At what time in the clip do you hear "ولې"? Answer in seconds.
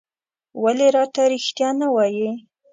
0.63-0.87